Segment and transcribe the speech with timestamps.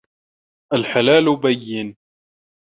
[0.73, 1.95] الْحَلَالُ بَيِّنٌ